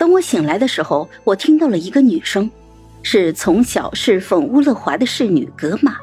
[0.00, 2.50] 等我醒来的时候，我听到了一个女声，
[3.02, 5.94] 是从小侍奉乌勒华的侍女格玛。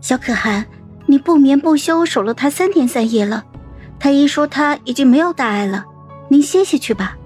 [0.00, 0.64] 小可汗，
[1.04, 3.44] 你不眠不休守了他三天三夜了，
[3.98, 5.84] 太医说他已经没有大碍了，
[6.28, 7.18] 您歇歇去吧。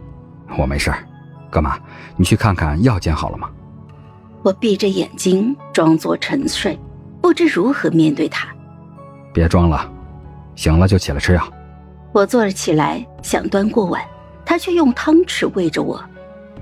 [0.59, 0.91] 我没事，
[1.51, 1.79] 格玛，
[2.17, 3.51] 你去看看药煎好了吗？
[4.43, 6.79] 我闭着眼睛装作沉睡，
[7.21, 8.49] 不知如何面对他。
[9.31, 9.87] 别装了，
[10.57, 11.53] 醒了就起来吃药。
[12.13, 14.03] 我坐了起来，想端过碗。
[14.49, 16.03] 他却用汤匙喂着我。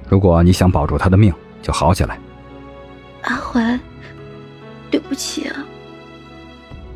[0.08, 1.32] 如果你想保住他的命，
[1.62, 2.18] 就好起来。
[3.22, 3.78] 阿怀，
[4.90, 5.64] 对不起啊。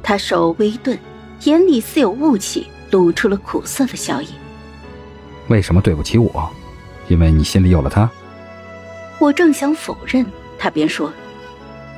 [0.03, 0.99] 他手微顿，
[1.45, 4.31] 眼里似有雾气，露出了苦涩的笑意。
[5.47, 6.51] 为什么对不起我？
[7.07, 8.11] 因为你心里有了他。
[9.21, 10.27] 我正想否认，
[10.59, 11.13] 他便说：“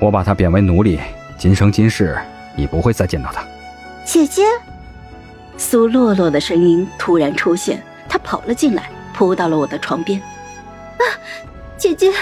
[0.00, 1.00] 我把他贬为奴隶，
[1.38, 2.14] 今生今世
[2.55, 3.42] 你不会再见到他。”
[4.05, 4.42] 姐姐，
[5.56, 7.83] 苏洛洛的声音突然出现。
[8.23, 10.21] 跑了进来，扑到了我的床边。
[10.21, 11.03] 啊，
[11.77, 12.12] 姐姐，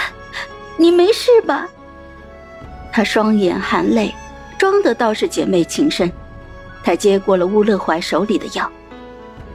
[0.77, 1.67] 你没事吧？
[2.91, 4.13] 他双眼含泪，
[4.57, 6.11] 装的倒是姐妹情深。
[6.83, 8.69] 他接过了乌勒怀手里的药，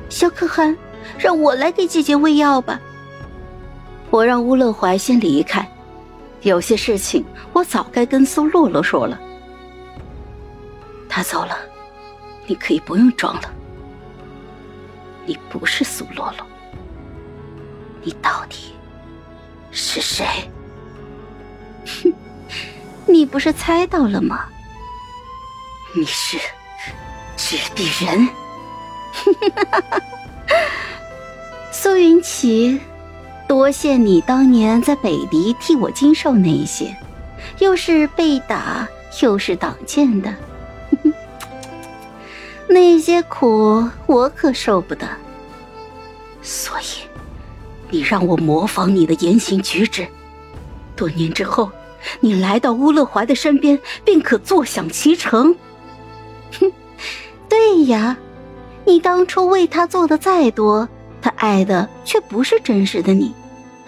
[0.08, 0.76] 小可汗，
[1.18, 2.80] 让我来给姐姐喂药吧。
[4.10, 5.68] 我让乌勒怀先离开，
[6.42, 9.20] 有些事情我早该跟苏洛洛说了。
[11.08, 11.58] 他走了，
[12.46, 13.52] 你可以不用装了。
[15.26, 16.46] 你不是苏洛洛，
[18.02, 18.72] 你到底
[19.72, 20.24] 是谁？
[21.84, 22.14] 哼，
[23.06, 24.44] 你不是猜到了吗？
[25.94, 26.38] 你是
[27.36, 28.28] 纸笔人。
[31.72, 32.80] 苏云奇，
[33.48, 36.94] 多谢你当年在北狄替我经受那些，
[37.58, 38.86] 又是被打
[39.22, 40.32] 又是挡箭的。
[42.68, 45.06] 那些苦我可受不得，
[46.42, 47.06] 所以
[47.90, 50.06] 你让我模仿你的言行举止，
[50.94, 51.70] 多年之后，
[52.20, 55.54] 你来到乌勒怀的身边，便可坐享其成。
[56.60, 56.72] 哼，
[57.48, 58.16] 对呀，
[58.84, 60.88] 你当初为他做的再多，
[61.22, 63.32] 他爱的却不是真实的你，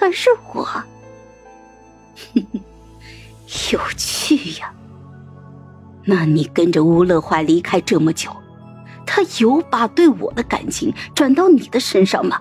[0.01, 0.63] 而是我。
[0.65, 0.85] 哼
[2.35, 2.61] 哼，
[3.73, 4.73] 有趣呀。
[6.05, 8.31] 那你跟着乌勒怀离开这么久？
[9.11, 12.39] 他有把对我的感情转到你的身上吗？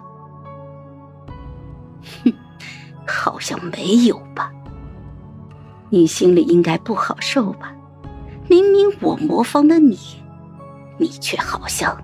[2.25, 2.33] 哼，
[3.07, 4.51] 好像没有吧。
[5.89, 7.73] 你心里应该不好受吧？
[8.50, 9.97] 明明我模仿的你，
[10.97, 11.97] 你却好像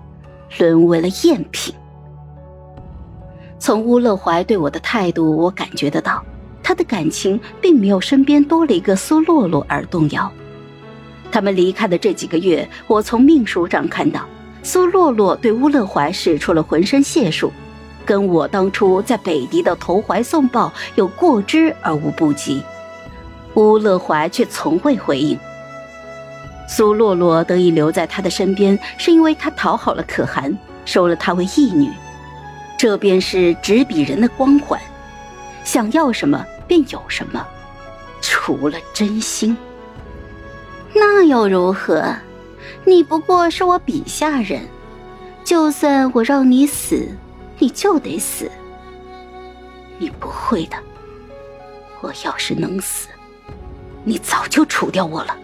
[0.58, 1.74] 沦为了赝品。
[3.58, 6.24] 从乌勒怀对我的态度，我感觉得到，
[6.62, 10.32] 他的感情并没有身边多了一个苏洛洛而动摇。
[11.30, 14.26] 他们离开的这几个月，我从命书上看到。
[14.64, 17.52] 苏洛洛对乌勒怀使出了浑身解数，
[18.04, 22.62] 跟我当初在北狄的投怀送抱有过之而无不及。
[23.54, 25.38] 乌勒怀却从未回应。
[26.66, 31.90] 苏洛洛得以留在他的身边，是因为他讨好了可汗，收了他为义女，
[32.78, 34.80] 这便是执笔人的光环，
[35.62, 37.46] 想要什么便有什么，
[38.22, 39.54] 除了真心，
[40.94, 42.02] 那又如何？
[42.84, 44.66] 你不过是我笔下人，
[45.44, 47.08] 就算我让你死，
[47.58, 48.50] 你就得死。
[49.98, 50.76] 你不会的，
[52.00, 53.08] 我要是能死，
[54.02, 55.36] 你早就除掉我了。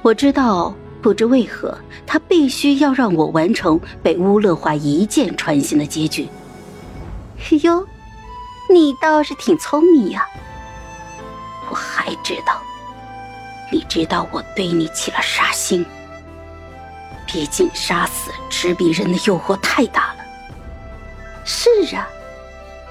[0.00, 1.76] 我知道，不知为何，
[2.06, 6.28] 他必须要让我完成被乌勒华一箭穿心的结局。
[7.62, 7.86] 哟，
[8.72, 10.26] 你倒是挺聪明呀。
[11.70, 12.60] 我还知道，
[13.70, 15.84] 你知道我对你起了杀心。
[17.28, 20.24] 毕竟杀死执笔人的诱惑太大了。
[21.44, 22.08] 是啊，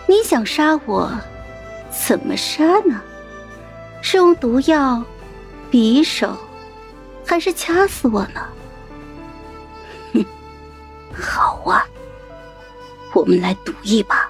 [0.08, 1.12] 你想杀我，
[1.90, 3.02] 怎么杀呢？
[4.02, 5.04] 是用毒药、
[5.72, 6.38] 匕首，
[7.26, 8.48] 还是掐死我呢？
[10.14, 10.26] 哼，
[11.20, 11.84] 好啊，
[13.14, 14.30] 我们来赌一把，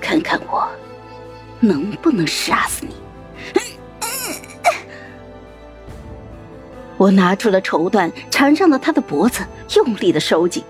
[0.00, 0.68] 看看我
[1.58, 2.94] 能不能杀死你。
[7.00, 9.42] 我拿出了绸缎，缠上了他的脖子，
[9.74, 10.62] 用力的收紧。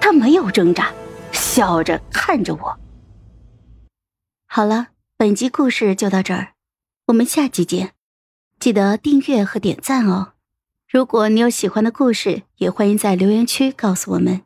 [0.00, 0.90] 他没有挣扎，
[1.30, 2.78] 笑着看着我。
[4.46, 4.88] 好了，
[5.18, 6.54] 本集故事就到这儿，
[7.08, 7.92] 我们下集见，
[8.58, 10.32] 记得订阅和点赞哦。
[10.88, 14.43] 如果你有喜欢的故事，也欢迎在留言区告诉我们。